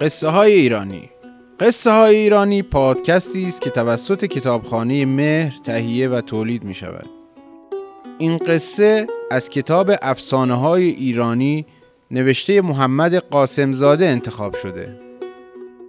[0.00, 1.10] قصه های ایرانی.
[1.60, 7.10] قصه های ایرانی پادکستی است که توسط کتابخانه مهر تهیه و تولید می شود
[8.18, 11.66] این قصه از کتاب افسانه های ایرانی
[12.10, 15.00] نوشته محمد قاسمزاده انتخاب شده.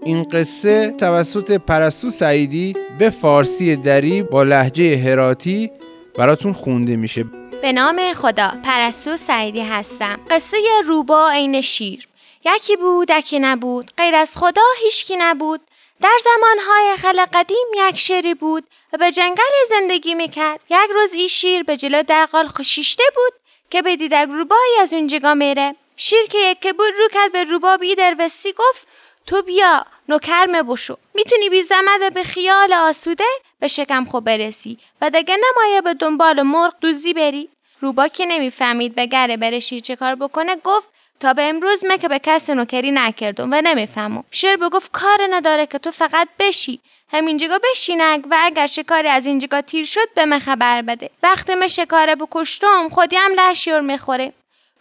[0.04, 5.72] این قصه توسط پرستو سعیدی به فارسی دری با لحجه هراتی
[6.18, 7.26] براتون خونده میشه.
[7.62, 10.20] به نام خدا پرستو سعیدی هستم.
[10.30, 12.09] قصه روبا عین شیر.
[12.46, 15.62] یکی بود یکی نبود غیر از خدا هیچکی نبود.
[16.02, 20.60] در زمانهای خل قدیم یک شیری بود و به جنگل زندگی می‌کرد.
[20.70, 23.34] یک روز این شیر به جلو درقال خشیشته بود
[23.70, 25.76] که به دیدک روبایی از اونجا میره.
[25.98, 28.88] شیر که یک بود رو کرد به روبا بی وستی گفت
[29.26, 30.98] تو بیا نوکرمه بشو.
[31.14, 33.24] می‌تونی بی زمده به خیال آسوده
[33.60, 37.50] به شکم خوب برسی و دیگه نمایه به دنبال مرغ دوزی بری.
[37.80, 40.88] روبا که نمی‌فهمید به گره بره شیر چه کار بکنه گفت
[41.20, 44.24] تا به امروز مه که به کس نوکری نکردم و نمی‌فهمم.
[44.32, 46.80] شیر بگفت کار نداره که تو فقط بشی.
[47.12, 51.10] همینجا بشینک و اگر شکاری از اینجا تیر شد به من خبر بده.
[51.24, 54.34] وقتی من شکاره بکشتم خودی هم لشیور می‌خوره.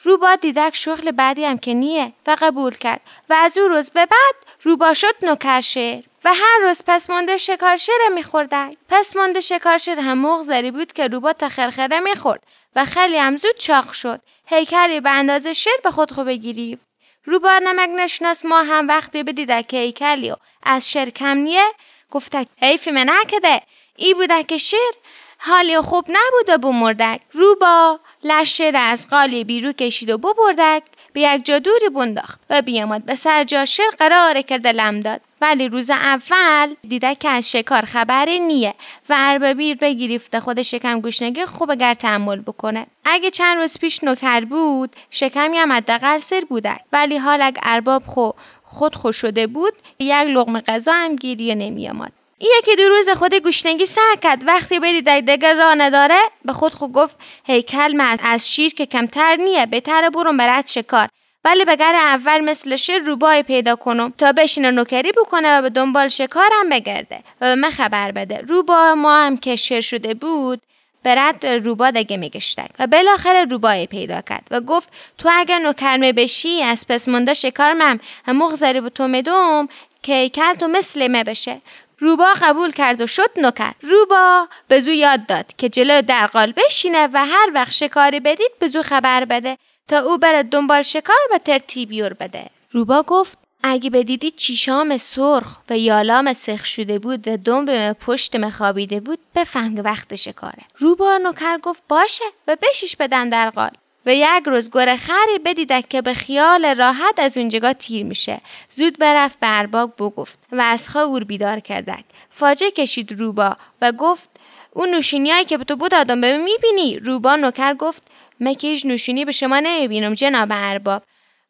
[0.02, 3.00] روبا دیدک شغل بعدی هم که نیه و قبول کرد.
[3.30, 6.04] و از او روز به بعد روبا شد نوکر شیر.
[6.24, 8.70] و هر روز پس مانده شیر میخوردن.
[8.88, 12.42] پس مانده شکار شیر هم مغزری بود که روبا تا خرخره می‌خورد.
[12.78, 14.20] و خیلی هم زود چاق شد.
[14.46, 16.78] هیکلی به اندازه شیر به خود خوب گریف
[17.24, 21.64] روبا نمک نشناس ما هم وقتی بدیده که هیکلی و از شیر کم نیه
[22.10, 23.62] گفته حیفی نکده
[23.96, 24.92] ای بوده که شیر
[25.38, 30.82] حالی خوب نبوده بمردک روبا لشه را از قالی بیرو کشید و ببردک
[31.12, 35.20] به یک جادوری بنداخت و بیامد به سر جاشر قرار کرده لم داد.
[35.40, 38.74] ولی روز اول دیده که از شکار خبری نیه
[39.08, 42.86] و اربابی را گرفته خود شکم گوشنگی خوب اگر تحمل بکنه.
[43.04, 46.76] اگه چند روز پیش نوکر بود شکمی هم حداقل سر بوده.
[46.92, 48.30] ولی حال اگه ارباب خو
[48.64, 53.86] خود خوش شده بود یک لغم غذا هم گیریه نمیامد یکی دو روز خود گوشنگی
[53.86, 54.46] سر کرد.
[54.46, 59.66] وقتی بدید دیگر را نداره به خود خود گفت هیکل از شیر که کمتر نیه
[59.66, 61.08] بهتر برو برد شکار.
[61.48, 66.08] ولی بگر اول مثل شیر روبای پیدا کنم تا بشینه نوکری بکنه و به دنبال
[66.08, 67.20] شکارم بگرده.
[67.40, 68.38] و به من خبر بده.
[68.48, 70.62] روبا ما هم که شیر شده بود
[71.04, 74.88] برد روبا دگه میگشتک و بالاخره روبای پیدا کرد و گفت
[75.18, 78.00] تو اگر نوکرمه بشی از پس مونده شکارمم.
[78.26, 79.68] هم مغزری به تو میدوم
[80.02, 81.60] که کل تو مثل مه بشه.
[81.98, 83.72] روبا قبول کرد و شد نوکر.
[83.82, 88.68] روبا به زو یاد داد که جلو درقال بشینه و هر وقت شکاری بدید به
[88.68, 92.46] زو خبر بده تا او بره دنبال شکار و ترتیبیور بده.
[92.72, 98.36] روبا گفت اگه بدیدی چیشام سرخ و یالام سخ شده بود و دم به پشت
[98.36, 100.62] مخابیده بود بفهم که وقت شکاره.
[100.78, 103.70] روبا نوکر گفت باشه و بشیش بدن درقال
[104.08, 108.40] و یک روز گره خری بدیدک که به خیال راحت از اونجا تیر میشه.
[108.70, 112.04] زود برفت به ارباب بگفت و از اور بیدار کردک.
[112.30, 114.28] فاجه کشید روبا و گفت
[114.72, 118.02] اون نوشینیایی که به تو بود آدم به می‌بینی؟ روبا نوکر گفت
[118.40, 121.02] مکیش نوشینی به شما نمی‌بینم جناب ارباب.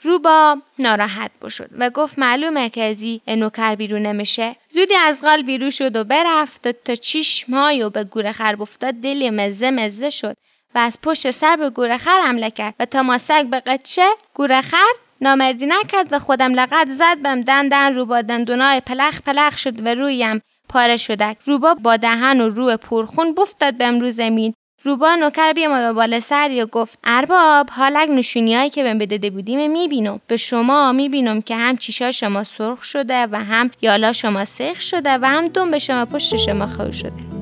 [0.02, 4.56] روبا ناراحت بشد و گفت معلومه که ازی نوکر بیرون نمیشه.
[4.68, 8.94] زودی از غال بیرون شد و برفت تا چیشمای و به گوره خر افتاد.
[8.94, 10.36] دلی مزه مزه شد.
[10.74, 15.66] و از پشت سر به گورخر حمله کرد و تا ماسک به قچه گورخر نامردی
[15.66, 20.42] نکرد و خودم لقد زد بم دندن رو با دندونای پلخ پلخ شد و رویم
[20.68, 24.54] پاره شدک روبا با دهن و رو پرخون بفتاد به امرو زمین.
[24.82, 30.20] روبا نوکر بیامد بالا سری و گفت ارباب حالک نشونیایی که بهم بداده بودیم می‌بینم.
[30.26, 35.18] به شما می‌بینم که هم چیشا شما سرخ شده و هم یالا شما سرخ شده
[35.18, 37.37] و هم دم به شما پشت شما خو شده.